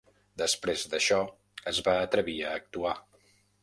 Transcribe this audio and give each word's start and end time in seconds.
Després 0.41 0.85
d'això, 0.93 1.21
es 1.75 1.83
va 1.91 1.97
atrevir 2.09 2.39
a 2.47 2.59
actuar. 2.65 2.99